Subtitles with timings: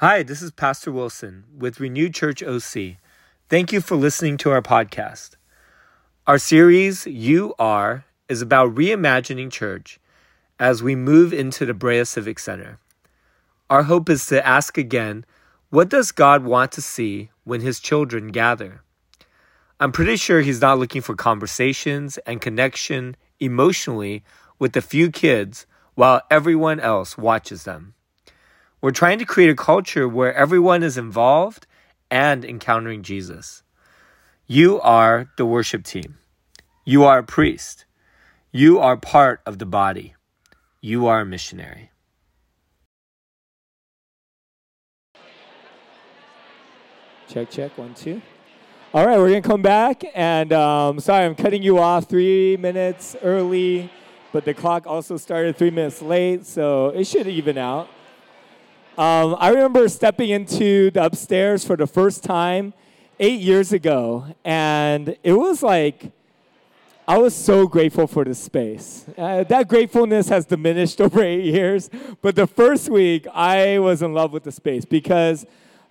[0.00, 2.98] Hi, this is Pastor Wilson with Renewed Church OC.
[3.48, 5.36] Thank you for listening to our podcast.
[6.26, 9.98] Our series, You Are, is about reimagining church
[10.60, 12.78] as we move into the Brea Civic Center.
[13.70, 15.24] Our hope is to ask again
[15.70, 18.82] what does God want to see when His children gather?
[19.80, 24.24] I'm pretty sure He's not looking for conversations and connection emotionally
[24.58, 27.94] with a few kids while everyone else watches them.
[28.82, 31.66] We're trying to create a culture where everyone is involved
[32.10, 33.62] and encountering Jesus.
[34.46, 36.18] You are the worship team.
[36.84, 37.86] You are a priest.
[38.52, 40.14] You are part of the body.
[40.80, 41.90] You are a missionary.
[47.28, 48.20] Check, check, one, two.
[48.94, 50.04] All right, we're going to come back.
[50.14, 53.90] And um, sorry, I'm cutting you off three minutes early,
[54.32, 57.88] but the clock also started three minutes late, so it should even out.
[58.98, 62.72] Um, I remember stepping into the upstairs for the first time
[63.20, 66.12] eight years ago, and it was like,
[67.06, 69.04] I was so grateful for the space.
[69.18, 71.90] Uh, that gratefulness has diminished over eight years,
[72.22, 75.44] but the first week I was in love with the space because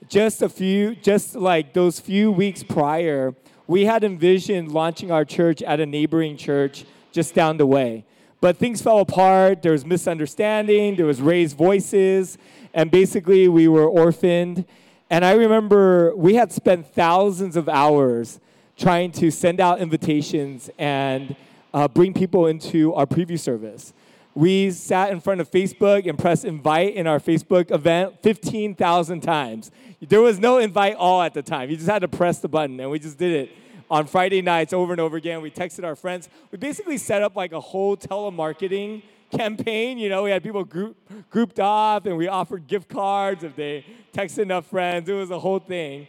[0.10, 3.36] just a few, just like those few weeks prior,
[3.68, 8.04] we had envisioned launching our church at a neighboring church just down the way.
[8.42, 12.38] But things fell apart, there was misunderstanding, there was raised voices,
[12.76, 14.66] and basically we were orphaned.
[15.10, 18.40] And I remember we had spent thousands of hours
[18.78, 21.36] trying to send out invitations and
[21.74, 23.94] uh, bring people into our preview service.
[24.36, 29.72] We sat in front of Facebook and pressed invite in our Facebook event 15,000 times.
[30.02, 31.70] There was no invite all at the time.
[31.70, 33.56] You just had to press the button, and we just did it
[33.90, 35.42] on Friday nights over and over again.
[35.42, 36.28] We texted our friends.
[36.52, 39.98] We basically set up like a whole telemarketing campaign.
[39.98, 40.98] You know, we had people group,
[41.30, 45.10] grouped off and we offered gift cards if they texted enough friends.
[45.10, 46.08] It was a whole thing.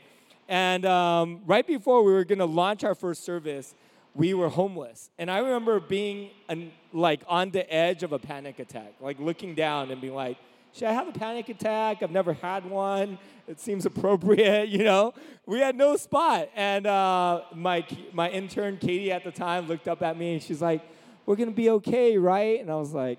[0.49, 3.75] And um, right before we were going to launch our first service,
[4.15, 5.11] we were homeless.
[5.19, 9.55] And I remember being an, like on the edge of a panic attack, like looking
[9.55, 10.39] down and being like,
[10.73, 12.03] should I have a panic attack?
[12.03, 13.19] I've never had one.
[13.49, 15.15] It seems appropriate, you know?
[15.47, 16.51] We had no spot.
[16.55, 20.61] And uh, my, my intern, Katie, at the time, looked up at me and she's
[20.61, 20.83] like,
[21.27, 22.61] we're going to be okay, right?
[22.61, 23.19] And I was like,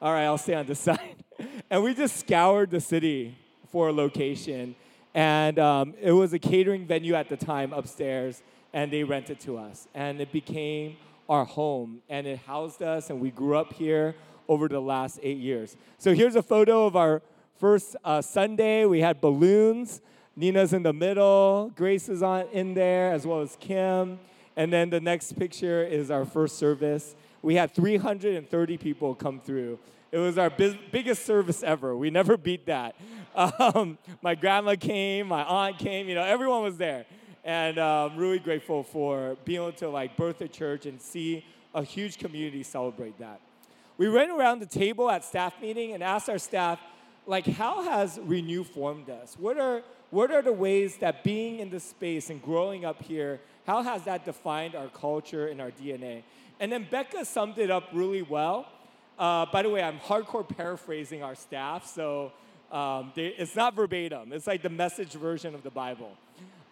[0.00, 1.22] all right, I'll stay on this side.
[1.70, 3.36] and we just scoured the city
[3.70, 4.74] for a location.
[5.14, 9.58] And um, it was a catering venue at the time upstairs, and they rented to
[9.58, 9.86] us.
[9.94, 10.96] And it became
[11.28, 14.14] our home, and it housed us, and we grew up here
[14.48, 15.76] over the last eight years.
[15.98, 17.22] So here's a photo of our
[17.58, 18.84] first uh, Sunday.
[18.84, 20.00] We had balloons.
[20.36, 21.72] Nina's in the middle.
[21.76, 24.18] Grace is on in there, as well as Kim.
[24.56, 29.78] And then the next picture is our first service we had 330 people come through.
[30.10, 31.94] It was our biz- biggest service ever.
[31.94, 32.96] We never beat that.
[33.36, 37.04] Um, my grandma came, my aunt came, you know, everyone was there.
[37.42, 41.44] And I'm really grateful for being able to like birth a church and see
[41.74, 43.40] a huge community celebrate that.
[43.98, 46.78] We went around the table at staff meeting and asked our staff,
[47.26, 49.36] like, how has Renew formed us?
[49.36, 53.40] What are, what are the ways that being in this space and growing up here,
[53.66, 56.22] how has that defined our culture and our DNA?
[56.60, 58.66] And then Becca summed it up really well.
[59.18, 62.32] Uh, by the way, I'm hardcore paraphrasing our staff, so
[62.72, 64.32] um, they, it's not verbatim.
[64.32, 66.12] It's like the message version of the Bible.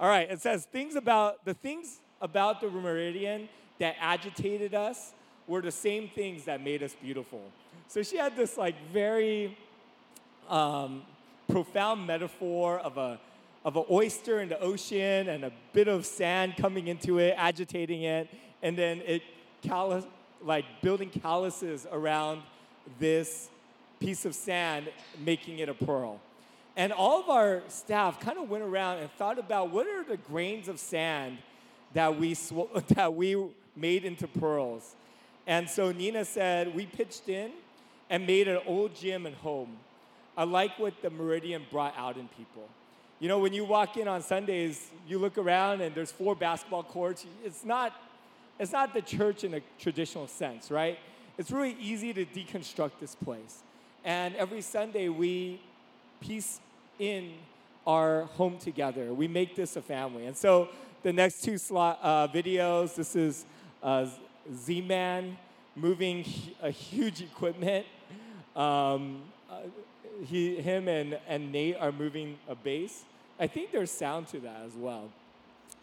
[0.01, 3.49] All right, it says things about the things about the Meridian
[3.79, 5.13] that agitated us
[5.47, 7.41] were the same things that made us beautiful.
[7.89, 9.57] So she had this like very
[10.49, 11.03] um,
[11.49, 13.21] profound metaphor of a
[13.65, 18.03] of an oyster in the ocean and a bit of sand coming into it, agitating
[18.03, 18.29] it,
[18.61, 19.23] and then it
[19.63, 20.05] callus,
[20.43, 22.43] like building calluses around
[22.99, 23.49] this
[24.01, 24.89] piece of sand,
[25.25, 26.21] making it a pearl.
[26.77, 30.17] And all of our staff kind of went around and thought about what are the
[30.17, 31.39] grains of sand
[31.93, 33.37] that we, sw- that we
[33.77, 34.97] made into pearls.
[35.47, 37.53] And so Nina said, we pitched in
[38.09, 39.77] and made an old gym and home.
[40.37, 42.69] I like what the Meridian brought out in people.
[43.21, 46.83] You know, when you walk in on Sundays, you look around and there's four basketball
[46.83, 47.25] courts.
[47.45, 47.93] It's not
[48.59, 50.99] it's not the church in a traditional sense, right?
[51.39, 53.63] It's really easy to deconstruct this place.
[54.05, 55.61] And every Sunday we
[56.21, 56.61] piece
[56.99, 57.33] in
[57.87, 59.13] our home together.
[59.13, 60.27] We make this a family.
[60.27, 60.69] And so
[61.03, 63.45] the next two slot, uh, videos, this is
[63.83, 64.07] uh,
[64.55, 65.37] Z-Man
[65.75, 66.25] moving
[66.63, 67.87] a huge equipment.
[68.55, 69.61] Um, uh,
[70.25, 73.05] he, him and, and Nate are moving a bass.
[73.41, 75.11] I think there's sound to that as well.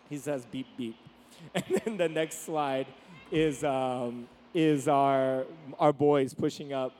[0.09, 0.95] He says beep beep.
[1.55, 2.87] And then the next slide
[3.31, 5.45] is, um, is our,
[5.79, 6.93] our boys pushing up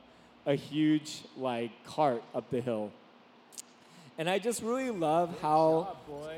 [0.46, 2.90] a huge like cart up the hill.
[4.18, 5.96] And I just really love how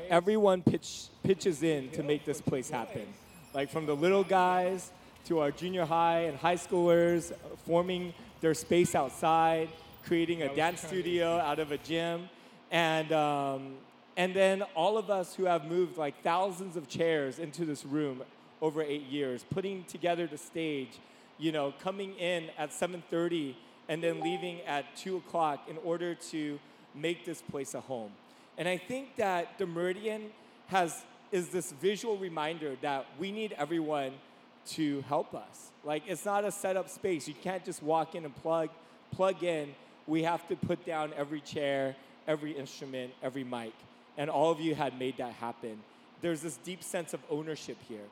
[0.09, 3.05] everyone pitch, pitches in to make this place happen.
[3.53, 4.91] Like from the little guys
[5.25, 7.33] to our junior high and high schoolers
[7.65, 9.69] forming their space outside,
[10.05, 12.29] creating a dance studio out of a gym,
[12.71, 13.75] and um,
[14.15, 18.23] and then all of us who have moved like thousands of chairs into this room
[18.61, 20.99] over eight years, putting together the stage,
[21.37, 23.55] you know, coming in at 7:30
[23.89, 26.59] and then leaving at two o'clock in order to
[26.95, 28.11] make this place a home.
[28.57, 30.31] And I think that the Meridian
[30.67, 34.13] has is this visual reminder that we need everyone
[34.65, 35.71] to help us.
[35.83, 37.27] Like it's not a set up space.
[37.27, 38.69] You can't just walk in and plug
[39.11, 39.73] plug in.
[40.07, 41.95] We have to put down every chair,
[42.27, 43.73] every instrument, every mic.
[44.17, 45.79] And all of you had made that happen.
[46.21, 48.05] There's this deep sense of ownership here.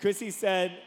[0.00, 0.78] Chrissy said,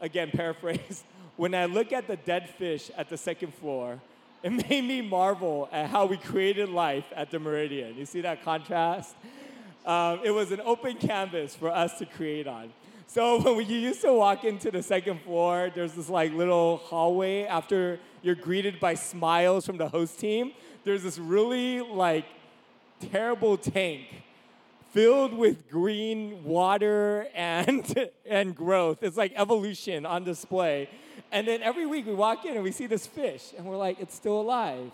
[0.00, 1.04] again, paraphrase,
[1.36, 4.00] when I look at the dead fish at the second floor,
[4.42, 7.96] it made me marvel at how we created life at the Meridian.
[7.96, 9.14] You see that contrast?
[9.84, 12.72] Um, it was an open canvas for us to create on.
[13.06, 17.44] So when you used to walk into the second floor, there's this like little hallway
[17.44, 20.52] after you're greeted by smiles from the host team.
[20.84, 22.24] There's this really like
[23.00, 24.06] terrible tank
[24.92, 29.02] filled with green water and and growth.
[29.02, 30.88] It's like evolution on display.
[31.32, 34.00] And then every week we walk in and we see this fish, and we're like,
[34.00, 34.90] it's still alive.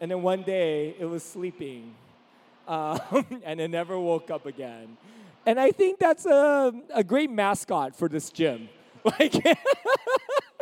[0.00, 1.94] And then one day it was sleeping,
[2.68, 3.00] um,
[3.44, 4.96] and it never woke up again.
[5.46, 8.68] And I think that's a, a great mascot for this gym.
[9.18, 9.34] Like,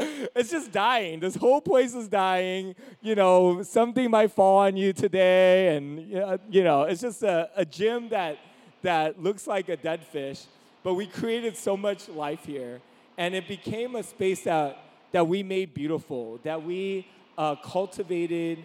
[0.34, 1.20] it's just dying.
[1.20, 2.74] This whole place is dying.
[3.02, 6.10] You know, something might fall on you today, and
[6.50, 8.38] you know, it's just a, a gym that
[8.82, 10.42] that looks like a dead fish.
[10.82, 12.80] But we created so much life here,
[13.18, 14.78] and it became a space that
[15.12, 17.06] that we made beautiful, that we
[17.36, 18.64] uh, cultivated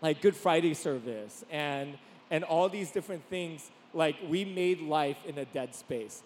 [0.00, 1.98] like Good Friday service and
[2.30, 3.70] and all these different things.
[3.92, 6.22] Like we made life in a dead space.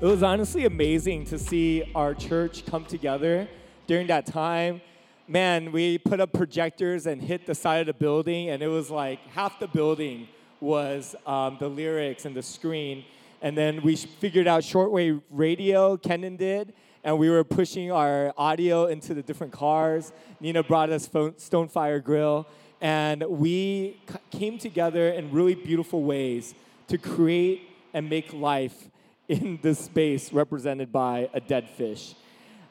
[0.00, 3.48] It was honestly amazing to see our church come together
[3.88, 4.80] during that time.
[5.26, 8.92] Man, we put up projectors and hit the side of the building, and it was
[8.92, 10.28] like half the building
[10.60, 13.06] was um, the lyrics and the screen.
[13.42, 18.86] And then we figured out shortwave radio, Kenan did, and we were pushing our audio
[18.86, 20.12] into the different cars.
[20.38, 22.46] Nina brought us Stonefire Grill,
[22.80, 26.54] and we came together in really beautiful ways
[26.86, 27.62] to create
[27.92, 28.88] and make life
[29.28, 32.14] in this space represented by a dead fish.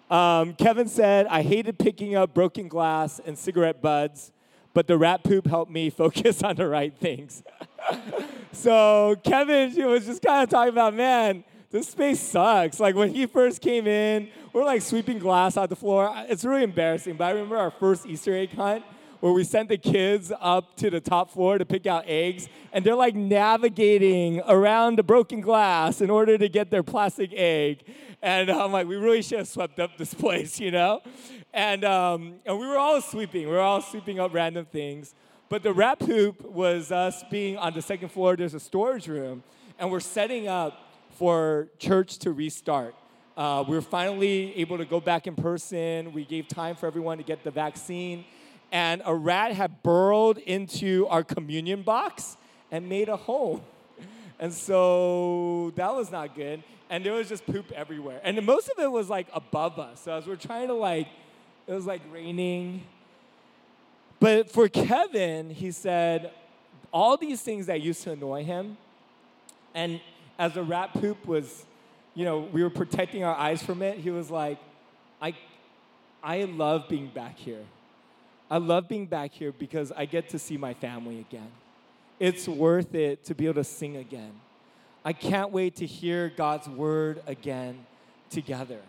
[0.09, 4.31] Um, Kevin said, I hated picking up broken glass and cigarette butts,
[4.73, 7.43] but the rat poop helped me focus on the right things.
[8.51, 12.79] so Kevin was just kind of talking about, man, this space sucks.
[12.79, 16.11] Like when he first came in, we're like sweeping glass out the floor.
[16.29, 18.83] It's really embarrassing, but I remember our first Easter egg hunt
[19.19, 22.85] where we sent the kids up to the top floor to pick out eggs, and
[22.85, 27.83] they're like navigating around the broken glass in order to get their plastic egg.
[28.21, 31.01] And I'm like, we really should have swept up this place, you know?
[31.53, 35.13] And, um, and we were all sweeping, we were all sweeping up random things.
[35.49, 39.43] But the rat poop was us being on the second floor, there's a storage room,
[39.79, 42.93] and we're setting up for church to restart.
[43.37, 46.11] Uh, we were finally able to go back in person.
[46.11, 48.25] We gave time for everyone to get the vaccine
[48.71, 52.37] and a rat had burrowed into our communion box
[52.71, 53.63] and made a hole.
[54.39, 56.61] And so that was not good.
[56.91, 58.21] And there was just poop everywhere.
[58.23, 60.01] And most of it was like above us.
[60.01, 61.07] So as we're trying to like,
[61.65, 62.83] it was like raining.
[64.19, 66.29] But for Kevin, he said,
[66.91, 68.77] all these things that used to annoy him,
[69.73, 69.99] and
[70.37, 71.65] as the rat poop was,
[72.13, 74.59] you know, we were protecting our eyes from it, he was like,
[75.21, 75.35] I,
[76.23, 77.65] I love being back here.
[78.49, 81.51] I love being back here because I get to see my family again.
[82.19, 84.31] It's worth it to be able to sing again.
[85.03, 87.85] I can't wait to hear God's word again
[88.29, 88.79] together.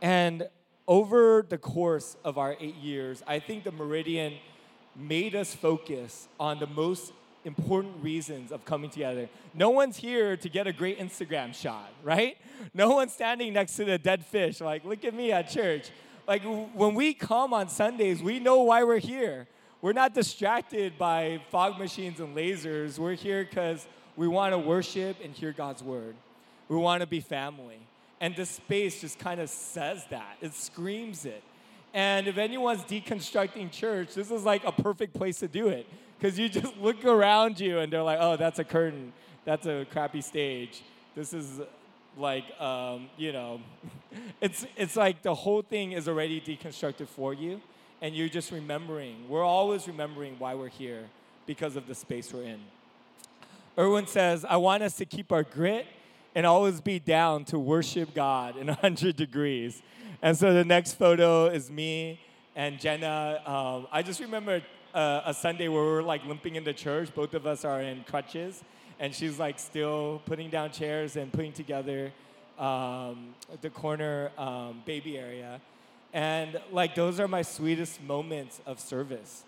[0.00, 0.48] And
[0.86, 4.34] over the course of our eight years, I think the Meridian
[4.96, 7.12] made us focus on the most
[7.44, 9.28] important reasons of coming together.
[9.54, 12.36] No one's here to get a great Instagram shot, right?
[12.74, 15.90] No one's standing next to the dead fish, like, look at me at church.
[16.28, 19.48] Like when we come on Sundays, we know why we're here.
[19.80, 22.98] We're not distracted by fog machines and lasers.
[22.98, 26.16] We're here because we want to worship and hear God's word.
[26.68, 27.78] We want to be family.
[28.20, 31.42] And this space just kind of says that, it screams it.
[31.94, 35.86] And if anyone's deconstructing church, this is like a perfect place to do it.
[36.18, 39.14] Because you just look around you and they're like, oh, that's a curtain.
[39.46, 40.82] That's a crappy stage.
[41.14, 41.62] This is
[42.18, 43.60] like um, you know
[44.40, 47.60] it's it's like the whole thing is already deconstructed for you
[48.02, 51.04] and you're just remembering we're always remembering why we're here
[51.48, 52.60] because of the space we're in.
[53.78, 55.86] Erwin says, I want us to keep our grit
[56.34, 59.82] and always be down to worship God in 100 degrees.
[60.20, 62.20] And so the next photo is me
[62.54, 63.40] and Jenna.
[63.46, 67.14] Um, I just remember uh, a Sunday where we were like limping into church.
[67.14, 68.62] Both of us are in crutches,
[69.00, 72.12] and she's like still putting down chairs and putting together
[72.58, 75.60] um, the corner um, baby area.
[76.12, 79.44] And like those are my sweetest moments of service.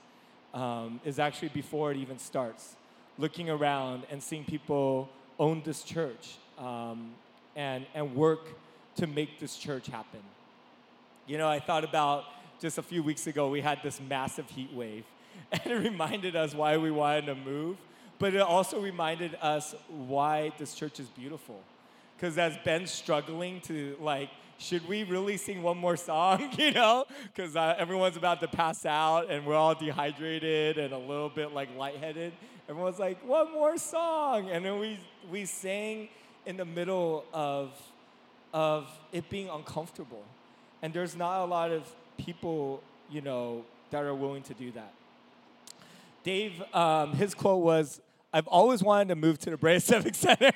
[0.52, 2.74] Um, is actually before it even starts,
[3.18, 7.12] looking around and seeing people own this church um,
[7.54, 8.48] and and work
[8.96, 10.20] to make this church happen.
[11.28, 12.24] You know, I thought about
[12.60, 15.04] just a few weeks ago we had this massive heat wave,
[15.52, 17.76] and it reminded us why we wanted to move,
[18.20, 21.60] but it also reminded us why this church is beautiful.
[22.16, 24.28] Because as Ben's struggling to like
[24.60, 27.06] should we really sing one more song, you know?
[27.34, 31.52] Because uh, everyone's about to pass out and we're all dehydrated and a little bit
[31.52, 32.32] like lightheaded.
[32.68, 34.50] Everyone's like, one more song.
[34.50, 35.00] And then we,
[35.30, 36.08] we sang
[36.44, 37.72] in the middle of,
[38.52, 40.24] of it being uncomfortable.
[40.82, 44.92] And there's not a lot of people, you know, that are willing to do that.
[46.22, 50.52] Dave, um, his quote was, I've always wanted to move to the Brea Civic Center.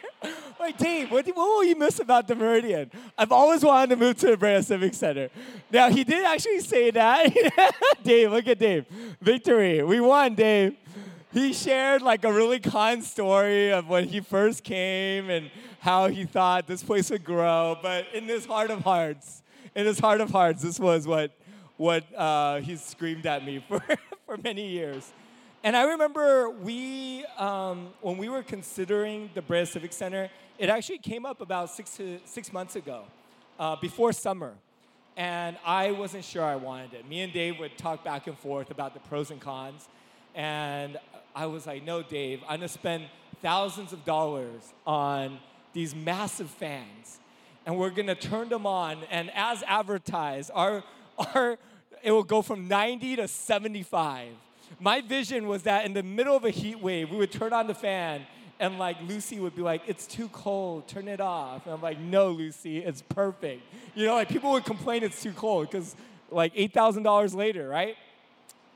[0.61, 2.91] like, Dave, what, what will you miss about the Meridian?
[3.19, 5.29] I've always wanted to move to the Brea Civic Center.
[5.73, 7.75] Now, he did actually say that.
[8.05, 8.87] Dave, look at Dave.
[9.21, 9.83] Victory.
[9.83, 10.77] We won, Dave.
[11.33, 15.51] He shared like a really kind story of when he first came and
[15.81, 17.77] how he thought this place would grow.
[17.83, 19.43] But in his heart of hearts,
[19.75, 21.33] in his heart of hearts, this was what,
[21.77, 23.83] what uh, he screamed at me for,
[24.27, 25.13] for many years.
[25.65, 30.29] And I remember we, um, when we were considering the Brea Civic Center,
[30.59, 33.05] it actually came up about six to six months ago,
[33.59, 34.53] uh, before summer.
[35.17, 37.09] And I wasn't sure I wanted it.
[37.09, 39.89] Me and Dave would talk back and forth about the pros and cons.
[40.35, 40.99] And
[41.35, 43.07] I was like, no, Dave, I'm gonna spend
[43.41, 45.39] thousands of dollars on
[45.73, 47.21] these massive fans.
[47.65, 48.99] And we're gonna turn them on.
[49.11, 50.85] And as advertised, our,
[51.17, 51.57] our,
[52.03, 54.29] it will go from 90 to 75
[54.81, 57.67] my vision was that in the middle of a heat wave, we would turn on
[57.67, 58.27] the fan
[58.61, 61.65] and like Lucy would be like, it's too cold, turn it off.
[61.67, 63.63] And I'm like, no, Lucy, it's perfect.
[63.95, 65.97] You know, like people would complain it's too cold because
[66.31, 67.97] like $8,000 later, right?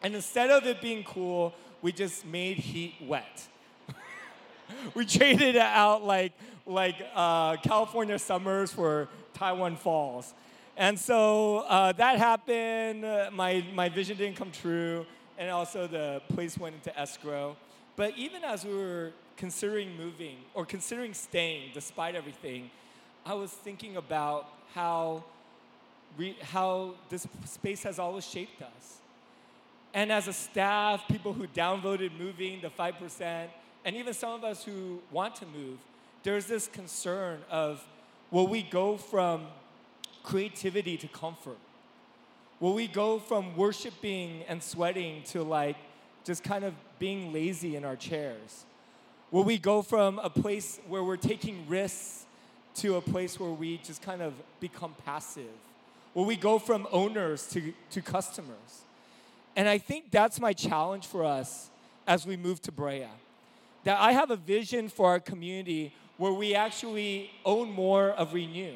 [0.03, 3.47] And instead of it being cool, we just made heat wet.
[4.95, 6.33] we traded it out like,
[6.67, 10.35] like uh, California summers for Taiwan falls.
[10.77, 13.03] And so uh, that happened.
[13.33, 15.07] My, my vision didn't come true
[15.39, 17.57] and also the place went into escrow.
[17.97, 22.71] But even as we were considering moving or considering staying despite everything,
[23.25, 25.25] I was thinking about how,
[26.17, 28.99] re, how this space has always shaped us.
[29.95, 33.47] And as a staff, people who downvoted moving, the 5%,
[33.85, 35.79] and even some of us who want to move,
[36.23, 37.87] there's this concern of
[38.31, 39.47] will we go from
[40.23, 41.57] creativity to comfort?
[42.61, 45.77] Will we go from worshiping and sweating to like
[46.25, 48.65] just kind of being lazy in our chairs?
[49.31, 52.27] Will we go from a place where we're taking risks
[52.77, 55.45] to a place where we just kind of become passive?
[56.15, 58.83] Will we go from owners to, to customers?
[59.55, 61.71] And I think that's my challenge for us
[62.07, 63.07] as we move to Brea.
[63.85, 68.75] That I have a vision for our community where we actually own more of Renew,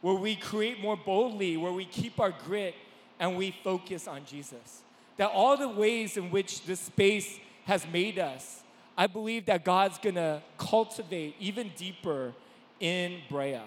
[0.00, 2.74] where we create more boldly, where we keep our grit,
[3.22, 4.82] and we focus on Jesus.
[5.16, 8.62] That all the ways in which this space has made us,
[8.98, 12.32] I believe that God's gonna cultivate even deeper
[12.80, 13.60] in Brea.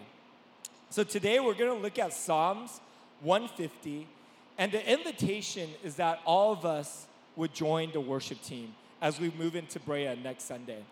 [0.89, 2.81] So today we're gonna look at Psalms
[3.21, 4.09] 150,
[4.57, 7.07] and the invitation is that all of us
[7.37, 10.83] would join the worship team as we move into Brea next Sunday.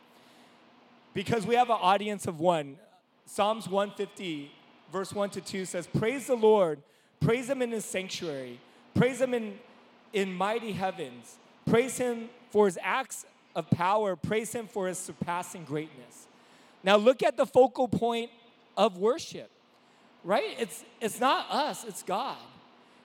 [1.14, 2.78] Because we have an audience of one.
[3.26, 4.52] Psalms 150,
[4.90, 6.82] verse 1 to 2 says, Praise the Lord
[7.24, 8.60] Praise Him in His sanctuary.
[8.94, 9.58] Praise Him in,
[10.12, 11.38] in mighty heavens.
[11.66, 13.26] Praise Him for His acts
[13.56, 14.16] of power.
[14.16, 16.28] Praise Him for His surpassing greatness.
[16.84, 18.30] Now, look at the focal point
[18.76, 19.50] of worship,
[20.24, 20.56] right?
[20.60, 22.38] It's, it's not us, it's God.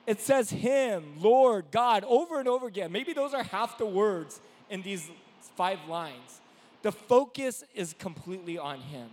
[0.06, 2.90] It says Him, Lord, God, over and over again.
[2.90, 5.08] Maybe those are half the words in these
[5.56, 6.40] five lines.
[6.82, 9.10] The focus is completely on Him.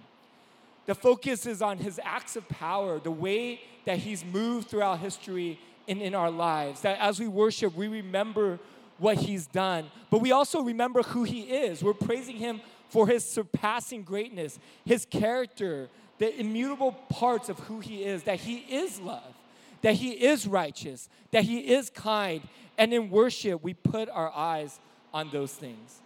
[0.85, 5.59] The focus is on his acts of power, the way that he's moved throughout history
[5.87, 6.81] and in our lives.
[6.81, 8.59] That as we worship, we remember
[8.97, 11.83] what he's done, but we also remember who he is.
[11.83, 18.03] We're praising him for his surpassing greatness, his character, the immutable parts of who he
[18.03, 19.33] is, that he is love,
[19.81, 22.41] that he is righteous, that he is kind.
[22.77, 24.79] And in worship, we put our eyes
[25.13, 26.01] on those things.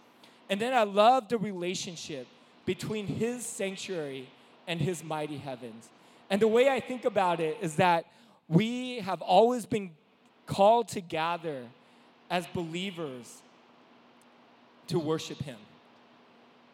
[0.48, 2.26] And then I love the relationship
[2.64, 4.28] between his sanctuary
[4.70, 5.88] and his mighty heavens.
[6.30, 8.04] And the way I think about it is that
[8.48, 9.90] we have always been
[10.46, 11.64] called to gather
[12.30, 13.42] as believers
[14.86, 15.58] to worship him.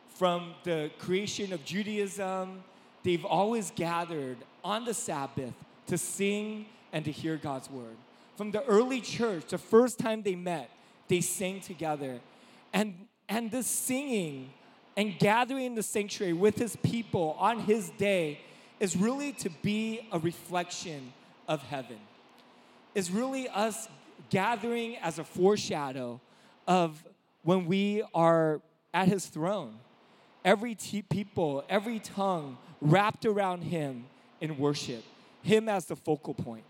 [0.08, 2.64] From the creation of Judaism,
[3.02, 5.54] they've always gathered on the Sabbath
[5.86, 7.96] to sing and to hear God's word.
[8.36, 10.68] From the early church, the first time they met,
[11.08, 12.20] they sang together.
[12.74, 14.50] And, and this singing
[14.96, 18.40] and gathering in the sanctuary with his people on his day
[18.80, 21.12] is really to be a reflection
[21.48, 21.98] of heaven.
[22.94, 23.88] Is really us
[24.30, 26.20] gathering as a foreshadow
[26.66, 27.04] of
[27.42, 28.60] when we are
[28.94, 29.74] at his throne.
[30.44, 34.06] Every t- people, every tongue wrapped around him
[34.40, 35.04] in worship,
[35.42, 36.64] him as the focal point.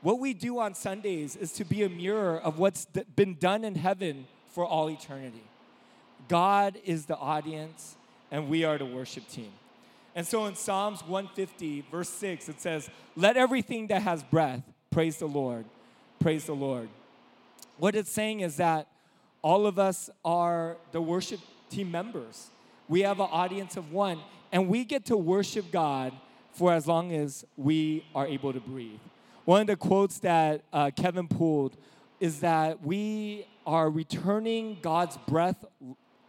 [0.00, 3.74] What we do on Sundays is to be a mirror of what's been done in
[3.74, 5.44] heaven for all eternity.
[6.28, 7.96] God is the audience,
[8.30, 9.52] and we are the worship team.
[10.14, 15.16] And so in Psalms 150, verse 6, it says, Let everything that has breath praise
[15.16, 15.64] the Lord.
[16.20, 16.88] Praise the Lord.
[17.78, 18.86] What it's saying is that
[19.40, 22.50] all of us are the worship team members.
[22.88, 24.18] We have an audience of one,
[24.52, 26.12] and we get to worship God
[26.52, 29.00] for as long as we are able to breathe.
[29.44, 31.76] One of the quotes that uh, Kevin pulled
[32.20, 35.64] is that we are returning God's breath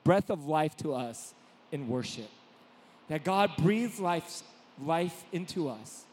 [0.04, 1.34] breath of life to us
[1.72, 2.30] in worship.
[3.10, 4.44] That God breathes life,
[4.82, 6.06] life into us.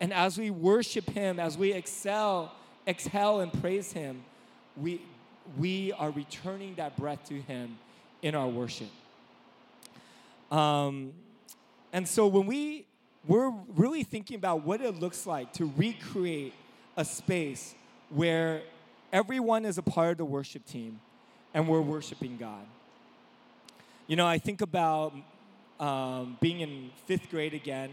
[0.00, 2.52] And as we worship Him, as we excel,
[2.86, 4.22] exhale and praise Him,
[4.76, 5.02] we,
[5.56, 7.78] we are returning that breath to Him
[8.22, 8.88] in our worship.
[10.50, 11.12] Um,
[11.92, 12.86] and so when we
[13.26, 16.54] we're really thinking about what it looks like to recreate
[16.96, 17.74] a space
[18.08, 18.62] where
[19.12, 21.00] everyone is a part of the worship team
[21.52, 22.64] and we're worshiping God.
[24.08, 25.12] You know, I think about
[25.78, 27.90] um, being in fifth grade again,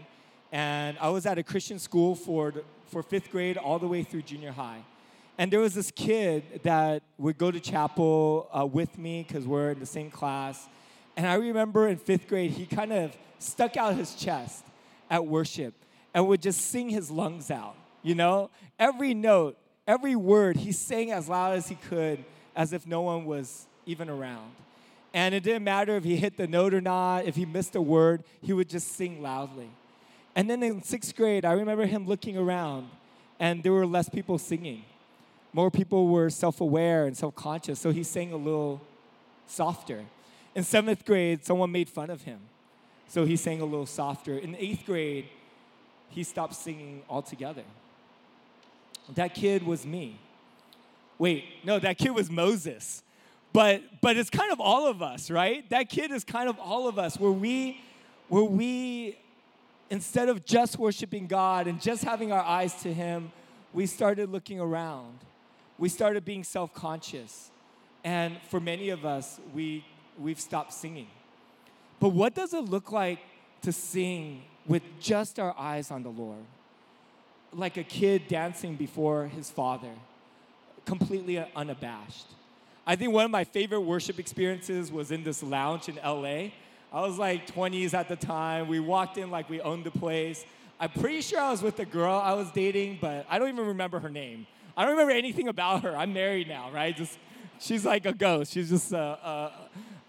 [0.50, 2.54] and I was at a Christian school for,
[2.86, 4.82] for fifth grade all the way through junior high.
[5.36, 9.72] And there was this kid that would go to chapel uh, with me because we're
[9.72, 10.66] in the same class.
[11.18, 14.64] And I remember in fifth grade, he kind of stuck out his chest
[15.10, 15.74] at worship
[16.14, 17.76] and would just sing his lungs out.
[18.02, 22.86] You know, every note, every word, he sang as loud as he could, as if
[22.86, 24.52] no one was even around.
[25.16, 27.80] And it didn't matter if he hit the note or not, if he missed a
[27.80, 29.70] word, he would just sing loudly.
[30.34, 32.90] And then in sixth grade, I remember him looking around,
[33.40, 34.84] and there were less people singing.
[35.54, 38.82] More people were self aware and self conscious, so he sang a little
[39.46, 40.04] softer.
[40.54, 42.40] In seventh grade, someone made fun of him,
[43.08, 44.36] so he sang a little softer.
[44.36, 45.24] In eighth grade,
[46.10, 47.64] he stopped singing altogether.
[49.14, 50.20] That kid was me.
[51.18, 53.02] Wait, no, that kid was Moses.
[53.56, 55.66] But but it's kind of all of us, right?
[55.70, 57.80] That kid is kind of all of us where we
[58.28, 59.18] where we
[59.88, 63.32] instead of just worshiping God and just having our eyes to him,
[63.72, 65.20] we started looking around.
[65.78, 67.50] We started being self-conscious.
[68.04, 69.86] And for many of us, we
[70.18, 71.08] we've stopped singing.
[71.98, 73.20] But what does it look like
[73.62, 76.44] to sing with just our eyes on the Lord?
[77.54, 79.94] Like a kid dancing before his father,
[80.84, 82.35] completely unabashed.
[82.86, 86.50] I think one of my favorite worship experiences was in this lounge in LA.
[86.92, 88.68] I was like 20s at the time.
[88.68, 90.44] We walked in like we owned the place.
[90.78, 93.66] I'm pretty sure I was with the girl I was dating, but I don't even
[93.66, 94.46] remember her name.
[94.76, 95.96] I don't remember anything about her.
[95.96, 96.96] I'm married now, right?
[96.96, 97.18] Just
[97.58, 98.52] she's like a ghost.
[98.52, 99.52] She's just a, a,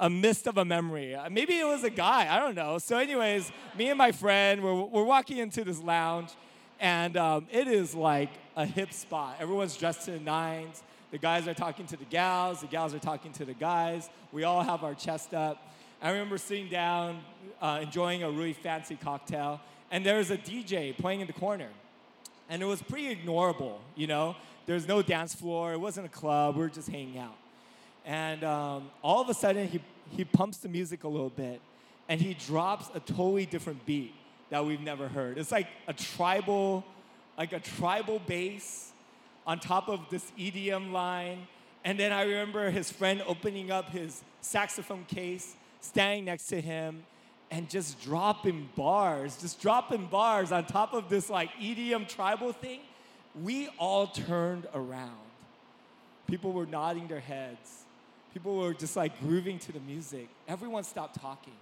[0.01, 1.15] a mist of a memory.
[1.15, 2.27] Uh, maybe it was a guy.
[2.31, 2.77] I don't know.
[2.77, 6.31] So, anyways, me and my friend, we're, we're walking into this lounge,
[6.79, 9.37] and um, it is like a hip spot.
[9.39, 10.83] Everyone's dressed in nines.
[11.11, 14.09] The guys are talking to the gals, the gals are talking to the guys.
[14.33, 15.57] We all have our chest up.
[16.01, 17.21] I remember sitting down,
[17.61, 21.69] uh, enjoying a really fancy cocktail, and there was a DJ playing in the corner.
[22.49, 24.35] And it was pretty ignorable, you know?
[24.65, 27.37] There's no dance floor, it wasn't a club, we were just hanging out.
[28.05, 31.61] And um, all of a sudden, he, he pumps the music a little bit,
[32.09, 34.13] and he drops a totally different beat
[34.49, 35.37] that we've never heard.
[35.37, 36.83] It's like a tribal,
[37.37, 38.91] like a tribal bass
[39.47, 41.47] on top of this EDM line.
[41.85, 47.03] And then I remember his friend opening up his saxophone case, standing next to him,
[47.49, 52.81] and just dropping bars, just dropping bars on top of this like EDM tribal thing.
[53.41, 55.15] We all turned around.
[56.27, 57.85] People were nodding their heads.
[58.33, 60.27] People were just like grooving to the music.
[60.47, 61.53] Everyone stopped talking.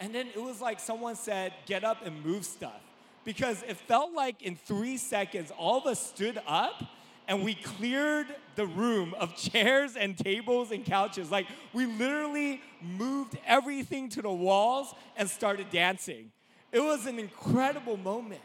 [0.00, 2.80] And then it was like someone said, get up and move stuff.
[3.24, 6.82] Because it felt like in three seconds, all of us stood up
[7.28, 11.30] and we cleared the room of chairs and tables and couches.
[11.30, 16.30] Like we literally moved everything to the walls and started dancing.
[16.72, 18.40] It was an incredible moment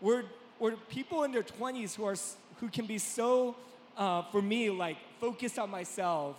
[0.00, 0.24] where,
[0.58, 2.16] where people in their 20s who, are,
[2.60, 3.56] who can be so,
[3.96, 6.36] uh, for me, like focused on myself,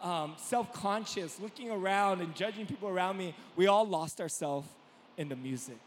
[0.00, 4.68] um, self conscious, looking around and judging people around me, we all lost ourselves
[5.18, 5.78] in the music.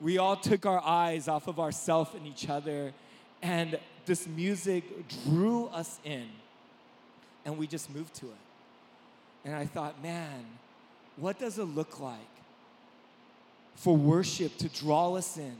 [0.00, 2.92] We all took our eyes off of ourselves and each other,
[3.42, 4.84] and this music
[5.24, 6.28] drew us in,
[7.44, 8.32] and we just moved to it.
[9.44, 10.44] And I thought, man,
[11.16, 12.18] what does it look like
[13.76, 15.56] for worship to draw us in,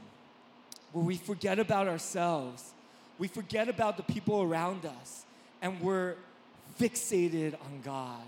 [0.91, 2.71] where we forget about ourselves,
[3.19, 5.25] we forget about the people around us,
[5.61, 6.15] and we're
[6.79, 8.21] fixated on God.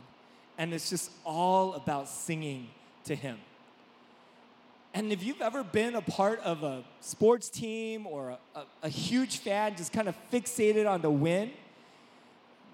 [0.57, 2.67] And it's just all about singing
[3.05, 3.37] to Him.
[4.93, 8.89] And if you've ever been a part of a sports team or a, a, a
[8.89, 11.51] huge fan, just kind of fixated on the win,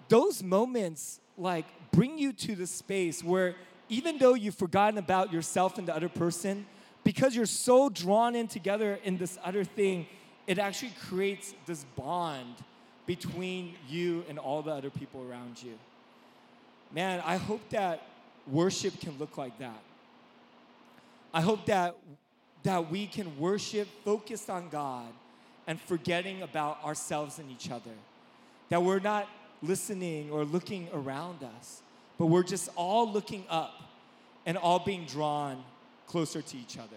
[0.07, 3.55] those moments like bring you to the space where
[3.89, 6.65] even though you've forgotten about yourself and the other person,
[7.03, 10.07] because you're so drawn in together in this other thing,
[10.47, 12.55] it actually creates this bond
[13.05, 15.77] between you and all the other people around you.
[16.91, 18.01] Man, I hope that
[18.47, 19.79] worship can look like that.
[21.35, 21.97] I hope that,
[22.63, 25.11] that we can worship focused on God
[25.67, 27.91] and forgetting about ourselves and each other.
[28.69, 29.27] That we're not
[29.61, 31.81] listening or looking around us,
[32.17, 33.73] but we're just all looking up
[34.45, 35.61] and all being drawn
[36.07, 36.95] closer to each other.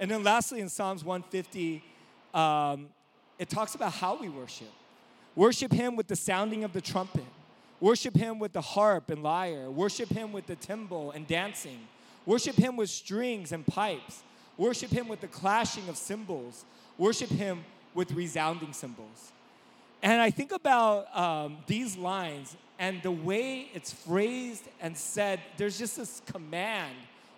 [0.00, 1.84] And then lastly, in Psalms 150,
[2.32, 2.88] um,
[3.38, 4.72] it talks about how we worship.
[5.36, 7.26] Worship Him with the sounding of the trumpet.
[7.80, 9.70] Worship Him with the harp and lyre.
[9.70, 11.80] Worship Him with the timbrel and dancing.
[12.28, 14.22] Worship Him with strings and pipes.
[14.58, 16.66] Worship Him with the clashing of cymbals.
[16.98, 17.64] Worship Him
[17.94, 19.32] with resounding cymbals.
[20.02, 25.78] And I think about um, these lines and the way it's phrased and said, there's
[25.78, 26.94] just this command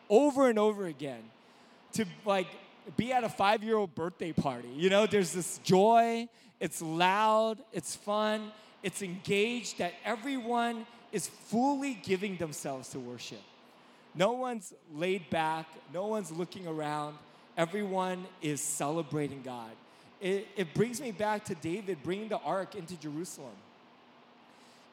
[0.08, 1.22] over and over again
[1.92, 2.48] to like
[2.96, 4.70] be at a five year old birthday party.
[4.74, 8.50] You know, there's this joy, it's loud, it's fun,
[8.82, 13.38] it's engaged, that everyone is fully giving themselves to worship.
[14.14, 17.16] No one's laid back, no one's looking around,
[17.56, 19.70] everyone is celebrating God.
[20.20, 23.54] It, it brings me back to David bringing the ark into Jerusalem.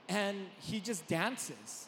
[0.07, 1.87] And he just dances.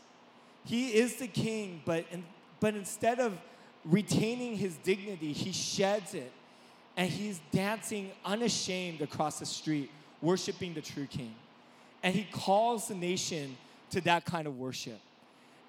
[0.65, 2.23] He is the king, but, in,
[2.59, 3.37] but instead of
[3.85, 6.31] retaining his dignity, he sheds it.
[6.97, 9.89] And he's dancing unashamed across the street,
[10.21, 11.33] worshiping the true king.
[12.03, 13.55] And he calls the nation
[13.91, 14.99] to that kind of worship.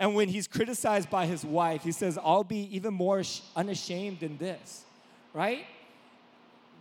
[0.00, 3.22] And when he's criticized by his wife, he says, I'll be even more
[3.54, 4.84] unashamed than this,
[5.32, 5.64] right?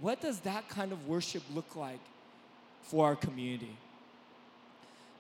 [0.02, 2.00] what does that kind of worship look like
[2.82, 3.76] for our community?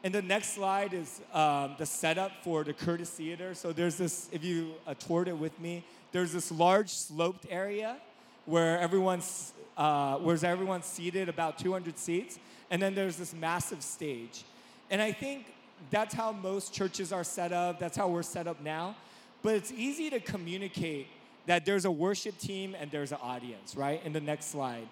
[0.04, 3.54] And the next slide is um, the setup for the Curtis Theater.
[3.54, 5.84] So there's this, if you uh, toured it with me,
[6.14, 7.98] there's this large sloped area
[8.46, 12.40] where everyone's, uh, where's everyone's seated, about 200 seats,
[12.72, 14.44] and then there's this massive stage.
[14.90, 15.46] And I think
[15.92, 17.80] that's how most churches are set up.
[17.80, 18.96] That's how we're set up now.
[19.42, 21.08] But it's easy to communicate
[21.46, 24.02] that there's a worship team and there's an audience, right?
[24.06, 24.88] In the next slide.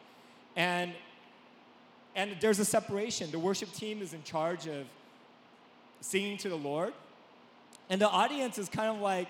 [0.55, 0.93] And
[2.15, 3.29] and there's a separation.
[3.29, 4.87] The worship team is in charge of
[6.01, 6.93] singing to the Lord.
[7.91, 9.27] And the audience is kind of like,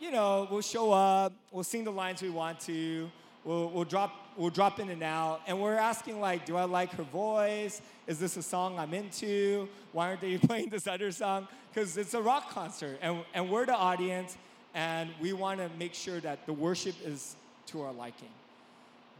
[0.00, 3.10] you know, we'll show up, we'll sing the lines we want to,
[3.44, 5.42] we'll, we'll, drop, we'll drop in and out.
[5.46, 7.82] And we're asking, like, do I like her voice?
[8.06, 9.68] Is this a song I'm into?
[9.92, 11.46] Why aren't they playing this other song?
[11.72, 14.36] Because it's a rock concert, and, and we're the audience,
[14.74, 18.30] and we want to make sure that the worship is to our liking.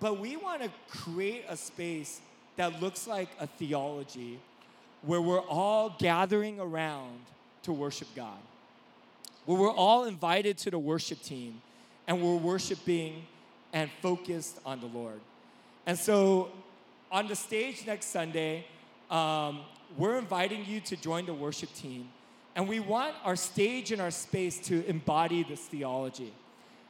[0.01, 2.21] But we want to create a space
[2.57, 4.41] that looks like a theology
[5.03, 7.21] where we're all gathering around
[7.63, 8.39] to worship God,
[9.45, 11.61] where we're all invited to the worship team
[12.07, 13.23] and we're worshiping
[13.73, 15.21] and focused on the Lord.
[15.87, 16.51] And so
[17.11, 18.67] on the stage next Sunday,
[19.11, 19.61] um,
[19.97, 22.09] we're inviting you to join the worship team
[22.57, 26.33] and we want our stage and our space to embody this theology.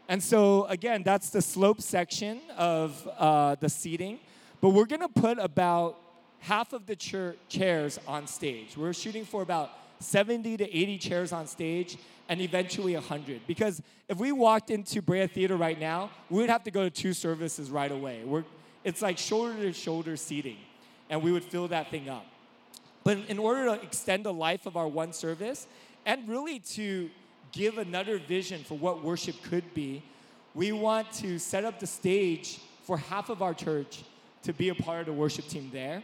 [0.09, 4.19] And so, again, that's the slope section of uh, the seating.
[4.61, 5.99] But we're going to put about
[6.41, 8.77] half of the chair- chairs on stage.
[8.77, 11.97] We're shooting for about 70 to 80 chairs on stage
[12.29, 13.43] and eventually 100.
[13.47, 16.91] Because if we walked into Brea Theater right now, we would have to go to
[16.91, 18.23] two services right away.
[18.25, 18.45] We're,
[18.83, 20.57] it's like shoulder to shoulder seating,
[21.09, 22.27] and we would fill that thing up.
[23.05, 25.67] But in order to extend the life of our one service
[26.07, 27.11] and really to
[27.53, 30.03] give another vision for what worship could be,
[30.55, 34.03] we want to set up the stage for half of our church
[34.43, 36.03] to be a part of the worship team there.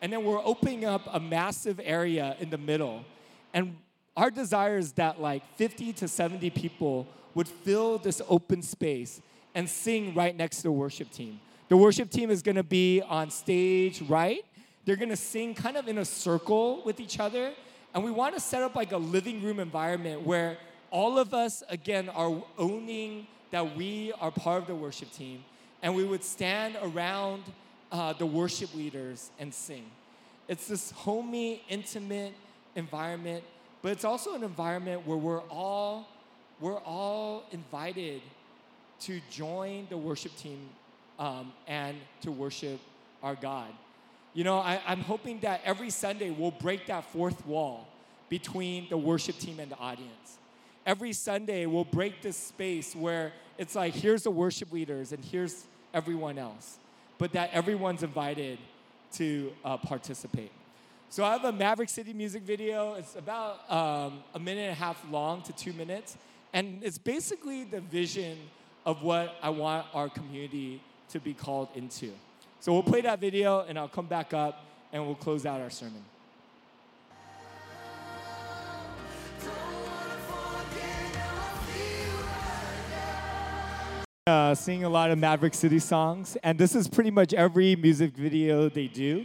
[0.00, 3.04] And then we're opening up a massive area in the middle.
[3.52, 3.76] And
[4.16, 9.20] our desire is that like 50 to 70 people would fill this open space
[9.54, 11.40] and sing right next to the worship team.
[11.68, 14.44] The worship team is gonna be on stage right.
[14.84, 17.52] They're gonna sing kind of in a circle with each other.
[17.94, 20.58] And we wanna set up like a living room environment where
[20.90, 25.44] all of us, again, are owning that we are part of the worship team.
[25.82, 27.44] And we would stand around
[27.92, 29.84] uh, the worship leaders and sing.
[30.48, 32.32] It's this homey, intimate
[32.78, 33.44] environment,
[33.82, 36.08] but it's also an environment where we're all
[36.60, 38.22] we're all invited
[39.00, 40.68] to join the worship team
[41.18, 42.80] um, and to worship
[43.22, 43.68] our God.
[44.34, 47.86] You know, I, I'm hoping that every Sunday we'll break that fourth wall
[48.28, 50.38] between the worship team and the audience.
[50.84, 55.64] Every Sunday we'll break this space where it's like, here's the worship leaders and here's
[55.94, 56.78] everyone else,
[57.18, 58.58] but that everyone's invited
[59.12, 60.52] to uh, participate.
[61.10, 62.92] So I have a Maverick City music video.
[62.94, 66.18] It's about um, a minute and a half long to two minutes.
[66.52, 68.36] And it's basically the vision
[68.84, 72.10] of what I want our community to be called into.
[72.60, 75.70] So we'll play that video and I'll come back up and we'll close out our
[75.70, 76.04] sermon.
[84.26, 88.68] Uh, a lot of Maverick City songs, and this is pretty much every music video
[88.68, 89.24] they do.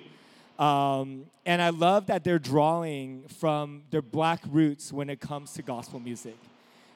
[0.63, 5.61] Um, and I love that they're drawing from their black roots when it comes to
[5.61, 6.37] gospel music.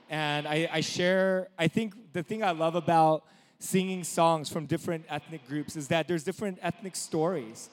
[0.10, 3.26] And I, I share, I think the thing I love about
[3.60, 7.70] singing songs from different ethnic groups is that there's different ethnic stories.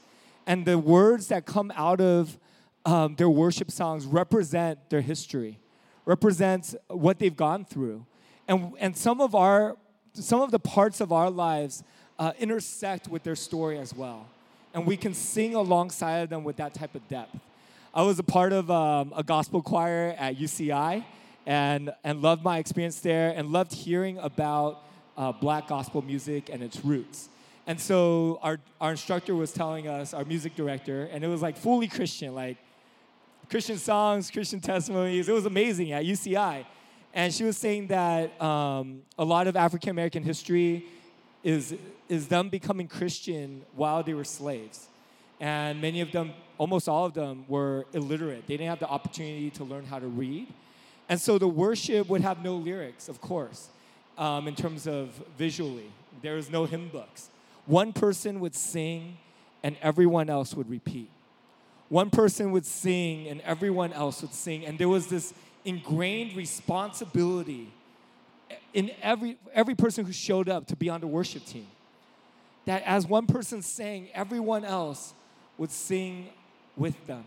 [0.49, 2.41] And the words that come out of
[2.85, 5.61] um, their worship songs represent their history,
[6.07, 8.05] represents what they've gone through.
[8.49, 9.77] And, and some of our,
[10.13, 11.85] some of the parts of our lives
[12.19, 14.27] uh, intersect with their story as well.
[14.75, 17.35] And we can sing alongside of them with that type of depth.
[17.95, 21.05] I was a part of um, a gospel choir at UCI,
[21.47, 24.83] and, and loved my experience there and loved hearing about
[25.17, 27.29] uh, black gospel music and its roots.
[27.67, 31.57] And so our, our instructor was telling us, our music director, and it was like
[31.57, 32.59] fully Christian, like
[33.49, 35.29] Christian songs, Christian testimonies.
[35.29, 36.65] It was amazing at UCI.
[37.15, 40.85] And she was saying that um, a lot of African American history
[41.43, 41.75] is,
[42.09, 44.89] is them becoming Christian while they were slaves.
[45.41, 48.47] And many of them, almost all of them, were illiterate.
[48.47, 50.49] They didn't have the opportunity to learn how to read.
[51.09, 53.69] And so the worship would have no lyrics, of course,
[54.17, 55.91] um, in terms of visually.
[56.23, 57.29] There was no hymn books.
[57.67, 59.19] One person would sing
[59.63, 61.11] and everyone else would repeat.
[61.89, 64.65] One person would sing and everyone else would sing.
[64.65, 67.69] And there was this ingrained responsibility
[68.73, 71.67] in every, every person who showed up to be on the worship team.
[72.67, 75.15] That as one person sang, everyone else
[75.59, 76.29] would sing
[76.77, 77.25] with them.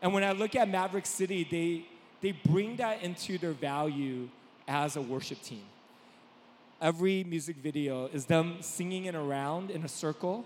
[0.00, 1.86] And when I look at Maverick City, they,
[2.20, 4.28] they bring that into their value
[4.66, 5.62] as a worship team.
[6.80, 10.44] Every music video is them singing it around in a circle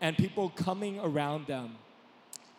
[0.00, 1.76] and people coming around them.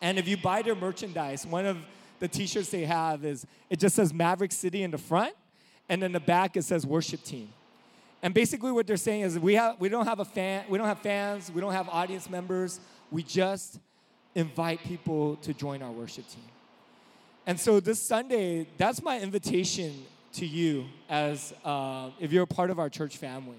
[0.01, 1.77] And if you buy their merchandise, one of
[2.19, 5.33] the t shirts they have is it just says Maverick City in the front,
[5.89, 7.49] and in the back it says worship team.
[8.21, 10.87] And basically what they're saying is we, have, we don't have a fan, we don't
[10.87, 12.79] have fans, we don't have audience members,
[13.11, 13.79] we just
[14.33, 16.43] invite people to join our worship team.
[17.47, 22.69] And so this Sunday, that's my invitation to you as uh, if you're a part
[22.69, 23.57] of our church family.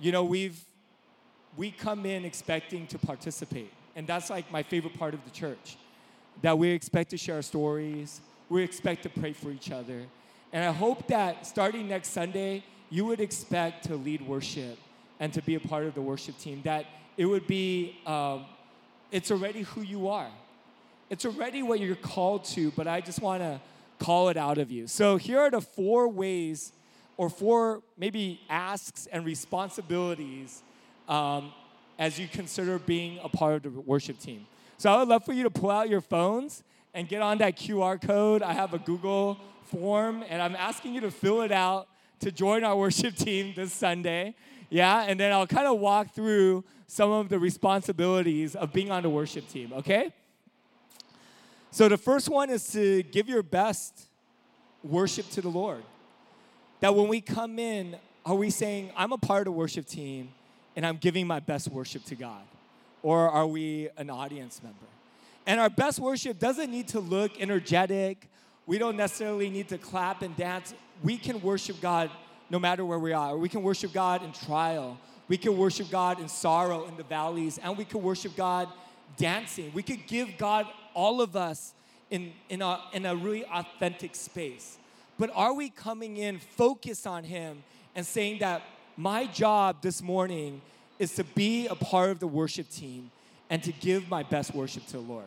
[0.00, 0.58] You know, we've
[1.56, 5.76] we come in expecting to participate, and that's like my favorite part of the church.
[6.42, 10.02] That we expect to share stories, we expect to pray for each other,
[10.52, 14.78] and I hope that starting next Sunday, you would expect to lead worship
[15.20, 16.62] and to be a part of the worship team.
[16.64, 18.44] That it would be, um,
[19.10, 20.30] it's already who you are
[21.10, 23.60] it's already what you're called to, but I just want to
[23.98, 24.86] call it out of you.
[24.86, 26.72] So here are the four ways,
[27.16, 30.62] or four maybe asks and responsibilities
[31.08, 31.52] um,
[31.98, 34.46] as you consider being a part of the worship team.
[34.76, 36.62] So I would love for you to pull out your phones
[36.94, 38.42] and get on that QR code.
[38.42, 41.88] I have a Google form, and I'm asking you to fill it out
[42.20, 44.34] to join our worship team this Sunday.
[44.70, 49.02] Yeah, and then I'll kind of walk through some of the responsibilities of being on
[49.02, 50.12] the worship team, okay?
[51.70, 54.08] So the first one is to give your best
[54.82, 55.82] worship to the Lord.
[56.80, 60.30] That when we come in, are we saying, I'm a part of the worship team
[60.76, 62.42] and I'm giving my best worship to God?
[63.02, 64.78] Or are we an audience member?
[65.46, 68.28] And our best worship doesn't need to look energetic.
[68.66, 70.74] We don't necessarily need to clap and dance.
[71.02, 72.10] We can worship God
[72.50, 73.36] no matter where we are.
[73.36, 74.98] We can worship God in trial.
[75.28, 77.58] We can worship God in sorrow in the valleys.
[77.58, 78.68] And we can worship God
[79.16, 79.70] dancing.
[79.74, 81.74] We could give God all of us
[82.10, 84.78] in, in, a, in a really authentic space.
[85.18, 87.62] But are we coming in focused on Him
[87.94, 88.62] and saying that
[88.96, 90.60] my job this morning
[90.98, 93.10] is to be a part of the worship team
[93.50, 95.26] and to give my best worship to the Lord?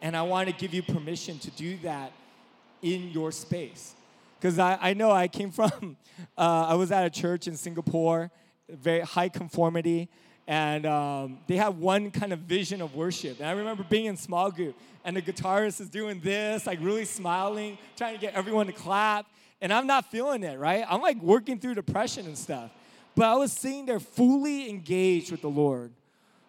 [0.00, 2.12] And I want to give you permission to do that
[2.82, 3.94] in your space.
[4.44, 5.96] Because I, I know I came from,
[6.36, 8.30] uh, I was at a church in Singapore,
[8.68, 10.10] very high conformity,
[10.46, 13.38] and um, they have one kind of vision of worship.
[13.38, 17.06] And I remember being in small group, and the guitarist is doing this, like really
[17.06, 19.24] smiling, trying to get everyone to clap,
[19.62, 20.84] and I'm not feeling it, right?
[20.90, 22.70] I'm like working through depression and stuff.
[23.16, 25.90] But I was sitting there fully engaged with the Lord,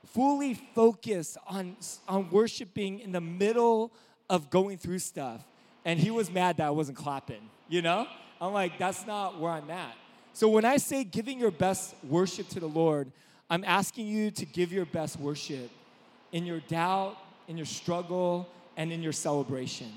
[0.07, 1.77] fully focused on,
[2.09, 3.93] on worshiping in the middle
[4.29, 5.45] of going through stuff.
[5.85, 8.07] And he was mad that I wasn't clapping, you know?
[8.41, 9.95] I'm like, that's not where I'm at.
[10.33, 13.09] So when I say giving your best worship to the Lord,
[13.49, 15.69] I'm asking you to give your best worship
[16.31, 17.15] in your doubt,
[17.47, 19.91] in your struggle, and in your celebration.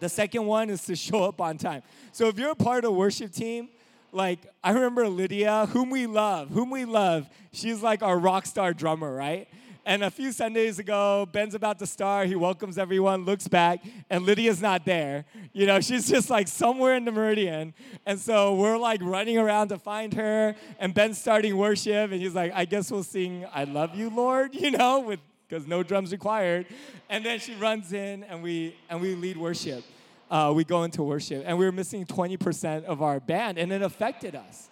[0.00, 1.82] The second one is to show up on time.
[2.12, 3.68] So if you're a part of the worship team,
[4.12, 8.74] like I remember Lydia, whom we love, whom we love, she's like our rock star
[8.74, 9.48] drummer, right?
[9.84, 12.28] And a few Sundays ago, Ben's about to start.
[12.28, 15.24] He welcomes everyone, looks back, and Lydia's not there.
[15.52, 17.74] You know, she's just like somewhere in the meridian.
[18.06, 20.54] And so we're like running around to find her.
[20.78, 24.54] And Ben's starting worship, and he's like, I guess we'll sing I Love You, Lord,
[24.54, 26.66] you know, with because no drums required.
[27.10, 29.84] And then she runs in and we and we lead worship.
[30.30, 31.42] Uh, we go into worship.
[31.44, 34.70] And we were missing 20% of our band, and it affected us.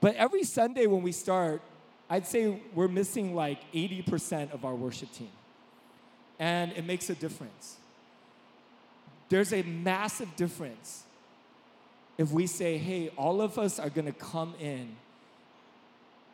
[0.00, 1.62] But every Sunday when we start,
[2.08, 5.30] I'd say we're missing like 80% of our worship team.
[6.38, 7.76] And it makes a difference.
[9.28, 11.04] There's a massive difference
[12.18, 14.96] if we say, hey, all of us are gonna come in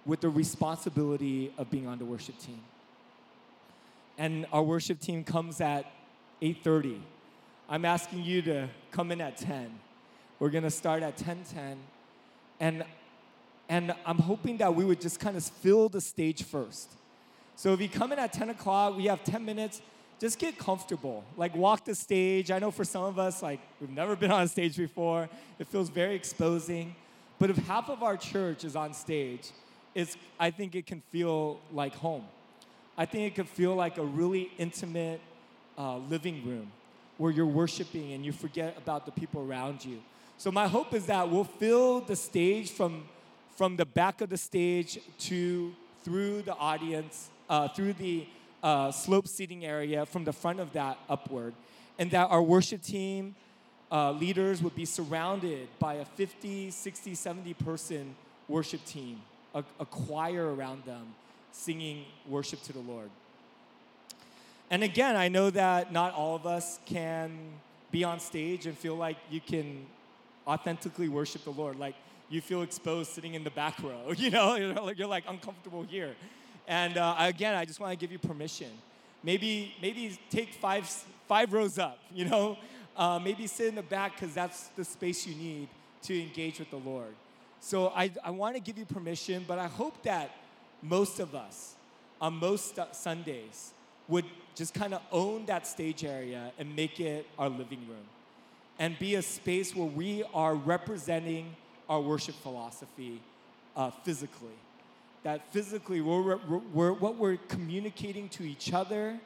[0.04, 2.60] with the responsibility of being on the worship team.
[4.18, 5.86] And our worship team comes at
[6.42, 7.00] 8:30.
[7.68, 9.78] I'm asking you to come in at 10.
[10.38, 11.78] We're gonna start at 10:10.
[12.58, 12.84] And
[13.70, 16.90] and I'm hoping that we would just kind of fill the stage first.
[17.54, 19.80] So if you come in at 10 o'clock, we have 10 minutes,
[20.18, 21.24] just get comfortable.
[21.36, 22.50] Like walk the stage.
[22.50, 25.28] I know for some of us, like we've never been on stage before.
[25.60, 26.96] It feels very exposing.
[27.38, 29.50] But if half of our church is on stage,
[29.94, 32.24] it's, I think it can feel like home.
[32.98, 35.20] I think it can feel like a really intimate
[35.78, 36.72] uh, living room
[37.18, 40.00] where you're worshiping and you forget about the people around you.
[40.38, 43.04] So my hope is that we'll fill the stage from
[43.60, 45.70] from the back of the stage to
[46.02, 48.26] through the audience, uh, through the
[48.62, 51.52] uh, slope seating area, from the front of that upward,
[51.98, 53.34] and that our worship team
[53.92, 58.16] uh, leaders would be surrounded by a 50, 60, 70 person
[58.48, 59.20] worship team,
[59.54, 61.08] a, a choir around them,
[61.52, 63.10] singing worship to the Lord.
[64.70, 67.36] And again, I know that not all of us can
[67.90, 69.84] be on stage and feel like you can
[70.46, 71.78] authentically worship the Lord.
[71.78, 71.94] Like,
[72.30, 74.14] you feel exposed sitting in the back row.
[74.16, 74.54] You know,
[74.96, 76.14] you're like uncomfortable here.
[76.66, 78.70] And uh, again, I just want to give you permission.
[79.22, 80.86] Maybe, maybe take five,
[81.28, 82.56] five rows up, you know?
[82.96, 85.68] Uh, maybe sit in the back because that's the space you need
[86.02, 87.14] to engage with the Lord.
[87.60, 90.30] So I, I want to give you permission, but I hope that
[90.82, 91.74] most of us
[92.20, 93.72] on most Sundays
[94.08, 98.06] would just kind of own that stage area and make it our living room
[98.78, 101.54] and be a space where we are representing
[101.90, 103.20] our worship philosophy
[103.76, 104.48] uh, physically.
[105.24, 106.38] That physically, we're,
[106.72, 109.18] we're, what we're communicating to each other,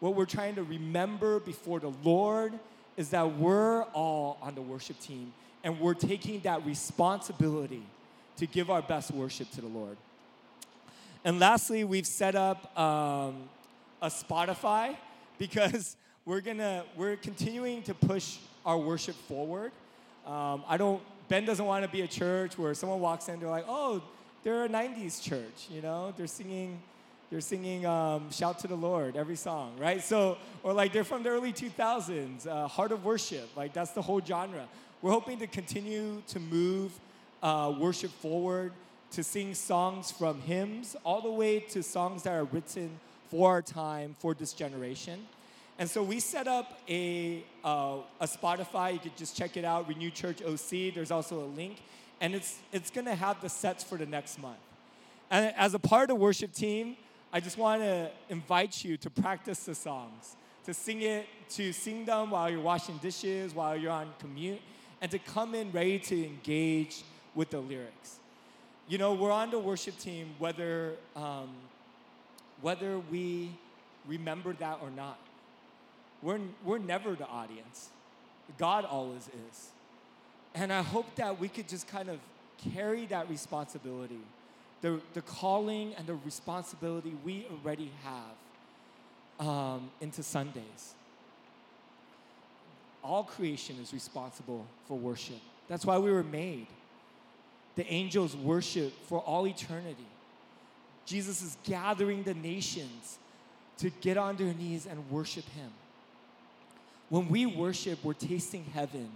[0.00, 2.52] what we're trying to remember before the Lord,
[2.96, 7.84] is that we're all on the worship team and we're taking that responsibility
[8.36, 9.96] to give our best worship to the Lord.
[11.24, 13.48] And lastly, we've set up um,
[14.02, 14.96] a Spotify
[15.38, 19.72] because we're gonna we're continuing to push our worship forward.
[20.26, 23.50] Um, I don't Ben doesn't want to be a church where someone walks in, they're
[23.50, 24.02] like, oh,
[24.42, 26.14] they're a 90s church, you know?
[26.16, 26.80] They're singing,
[27.30, 30.02] they're singing um, Shout to the Lord every song, right?
[30.02, 34.02] So, or like they're from the early 2000s, uh, Heart of Worship, like that's the
[34.02, 34.66] whole genre.
[35.02, 36.98] We're hoping to continue to move
[37.42, 38.72] uh, worship forward,
[39.12, 42.90] to sing songs from hymns, all the way to songs that are written
[43.30, 45.26] for our time, for this generation.
[45.78, 48.94] And so we set up a, uh, a Spotify.
[48.94, 50.92] You could just check it out, Renew Church OC.
[50.92, 51.80] There's also a link.
[52.20, 54.58] And it's, it's going to have the sets for the next month.
[55.30, 56.96] And as a part of the worship team,
[57.32, 62.04] I just want to invite you to practice the songs, to sing it, to sing
[62.04, 64.60] them while you're washing dishes, while you're on commute,
[65.00, 67.04] and to come in ready to engage
[67.36, 68.18] with the lyrics.
[68.88, 71.50] You know, we're on the worship team whether, um,
[72.62, 73.50] whether we
[74.08, 75.18] remember that or not
[76.22, 77.90] we're, we're never the audience.
[78.58, 79.68] God always is.
[80.54, 82.18] And I hope that we could just kind of
[82.74, 84.20] carry that responsibility,
[84.80, 90.94] the, the calling and the responsibility we already have um, into Sundays.
[93.04, 95.40] All creation is responsible for worship.
[95.68, 96.66] That's why we were made.
[97.76, 100.06] The angels worship for all eternity.
[101.06, 103.18] Jesus is gathering the nations
[103.78, 105.70] to get on their knees and worship Him.
[107.08, 109.10] When we worship, we're tasting heaven,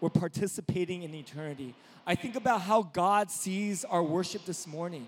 [0.00, 1.74] we're participating in eternity.
[2.06, 5.06] I think about how God sees our worship this morning.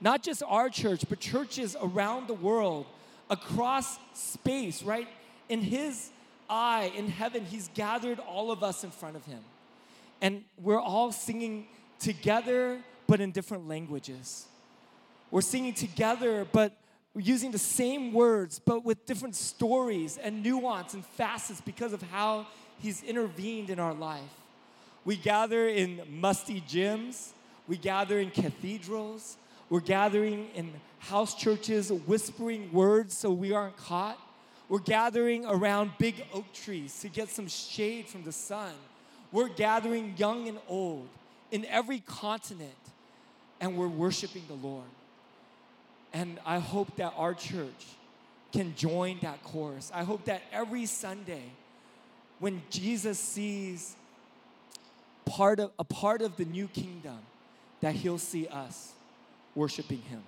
[0.00, 2.86] Not just our church, but churches around the world,
[3.30, 5.08] across space, right?
[5.48, 6.10] In His
[6.48, 9.40] eye, in heaven, He's gathered all of us in front of Him.
[10.20, 11.66] And we're all singing
[11.98, 14.46] together, but in different languages.
[15.30, 16.76] We're singing together, but
[17.14, 22.46] using the same words, but with different stories and nuance and facets because of how
[22.80, 24.22] He's intervened in our life.
[25.04, 27.30] We gather in musty gyms,
[27.66, 29.36] we gather in cathedrals,
[29.70, 34.18] we're gathering in house churches, whispering words so we aren't caught.
[34.68, 38.72] We're gathering around big oak trees to get some shade from the sun.
[39.32, 41.08] We're gathering young and old
[41.50, 42.72] in every continent,
[43.60, 44.84] and we're worshiping the Lord.
[46.12, 47.86] And I hope that our church
[48.52, 49.90] can join that chorus.
[49.94, 51.42] I hope that every Sunday,
[52.38, 53.94] when Jesus sees
[55.26, 57.18] part of, a part of the new kingdom,
[57.80, 58.92] that he'll see us
[59.54, 60.22] worshiping him.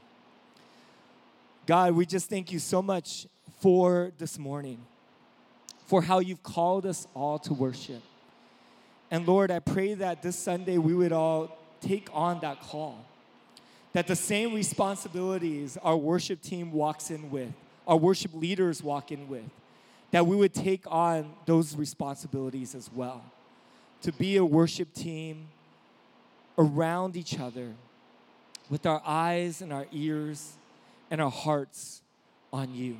[1.66, 3.26] God, we just thank you so much
[3.60, 4.78] for this morning,
[5.86, 8.02] for how you've called us all to worship.
[9.10, 13.04] And Lord, I pray that this Sunday we would all take on that call.
[13.92, 17.52] That the same responsibilities our worship team walks in with,
[17.86, 19.48] our worship leaders walk in with,
[20.12, 23.22] that we would take on those responsibilities as well.
[24.02, 25.48] To be a worship team
[26.56, 27.74] around each other
[28.68, 30.52] with our eyes and our ears
[31.10, 32.02] and our hearts
[32.52, 32.98] on you.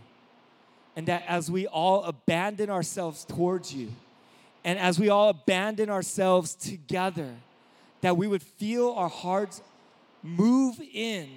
[0.96, 3.92] And that as we all abandon ourselves towards you,
[4.64, 7.34] and as we all abandon ourselves together,
[8.00, 9.62] that we would feel our hearts
[10.22, 11.28] move in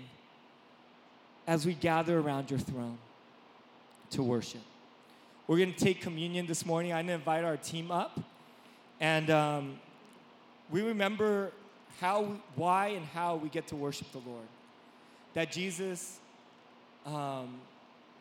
[1.47, 2.97] as we gather around your throne
[4.11, 4.61] to worship.
[5.47, 6.93] We're going to take communion this morning.
[6.93, 8.19] I'm going to invite our team up.
[8.99, 9.79] And um,
[10.71, 11.51] we remember
[11.99, 14.47] how, why, and how we get to worship the Lord.
[15.34, 16.19] That Jesus,
[17.05, 17.59] um,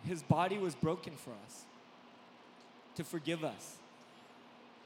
[0.04, 1.62] his body was broken for us
[2.96, 3.76] to forgive us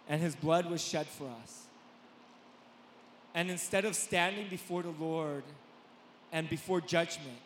[0.09, 1.63] and his blood was shed for us.
[3.35, 5.43] And instead of standing before the Lord
[6.33, 7.39] and before judgment,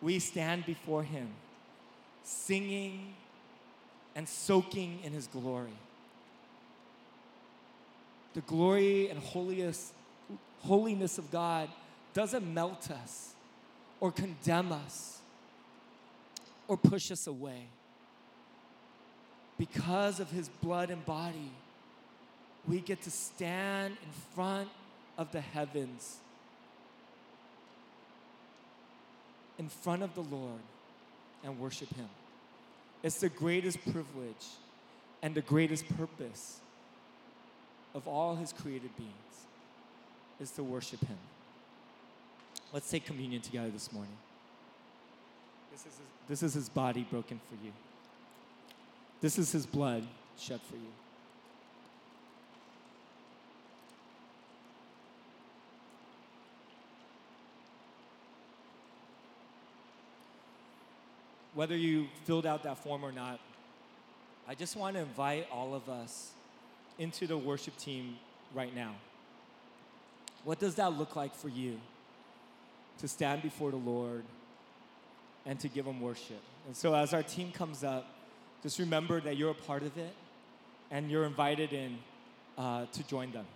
[0.00, 1.28] we stand before him,
[2.22, 3.14] singing
[4.14, 5.76] and soaking in his glory.
[8.34, 9.92] The glory and holiness,
[10.60, 11.68] holiness of God
[12.12, 13.34] doesn't melt us
[14.00, 15.20] or condemn us
[16.68, 17.66] or push us away.
[19.58, 21.50] Because of his blood and body,
[22.68, 24.68] we get to stand in front
[25.16, 26.18] of the heavens,
[29.58, 30.60] in front of the Lord,
[31.44, 32.08] and worship Him.
[33.02, 34.46] It's the greatest privilege
[35.22, 36.60] and the greatest purpose
[37.94, 39.12] of all His created beings
[40.40, 41.18] is to worship Him.
[42.72, 44.16] Let's take communion together this morning.
[45.70, 47.72] This is, his, this is His body broken for you.
[49.20, 50.06] This is His blood
[50.38, 50.92] shed for you.
[61.56, 63.40] Whether you filled out that form or not,
[64.46, 66.32] I just want to invite all of us
[66.98, 68.16] into the worship team
[68.54, 68.94] right now.
[70.44, 71.80] What does that look like for you
[72.98, 74.22] to stand before the Lord
[75.46, 76.42] and to give Him worship?
[76.66, 78.06] And so, as our team comes up,
[78.62, 80.14] just remember that you're a part of it
[80.90, 81.96] and you're invited in
[82.58, 83.46] uh, to join them.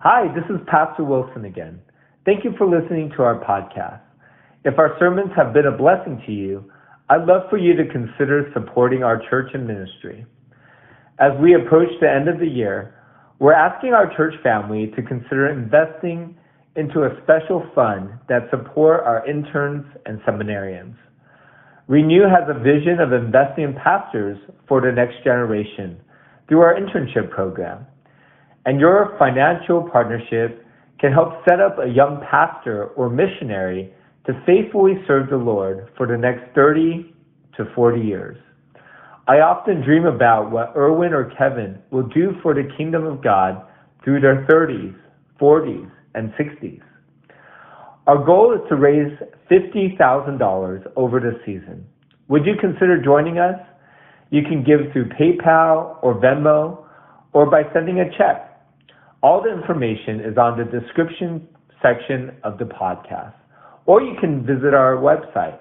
[0.00, 1.82] Hi, this is Pastor Wilson again.
[2.24, 4.05] Thank you for listening to our podcast.
[4.66, 6.64] If our sermons have been a blessing to you,
[7.08, 10.26] I'd love for you to consider supporting our church and ministry.
[11.20, 12.92] As we approach the end of the year,
[13.38, 16.36] we're asking our church family to consider investing
[16.74, 20.96] into a special fund that support our interns and seminarians.
[21.86, 24.36] Renew has a vision of investing in pastors
[24.66, 25.96] for the next generation
[26.48, 27.86] through our internship program.
[28.64, 30.66] And your financial partnership
[30.98, 33.92] can help set up a young pastor or missionary
[34.26, 37.14] to faithfully serve the Lord for the next 30
[37.56, 38.36] to 40 years.
[39.28, 43.60] I often dream about what Erwin or Kevin will do for the kingdom of God
[44.04, 44.94] through their 30s,
[45.40, 46.80] 40s, and 60s.
[48.06, 49.12] Our goal is to raise
[49.50, 51.86] $50,000 over the season.
[52.28, 53.58] Would you consider joining us?
[54.30, 56.84] You can give through PayPal or Venmo
[57.32, 58.60] or by sending a check.
[59.22, 61.48] All the information is on the description
[61.82, 63.34] section of the podcast,
[63.86, 65.58] or you can visit our website.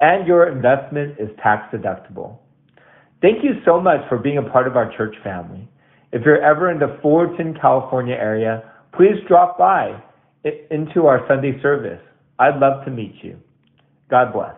[0.00, 2.38] And your investment is tax deductible.
[3.22, 5.68] Thank you so much for being a part of our church family.
[6.12, 10.02] If you're ever in the Fullerton, California area, please drop by
[10.70, 12.00] into our Sunday service.
[12.38, 13.38] I'd love to meet you.
[14.10, 14.54] God bless.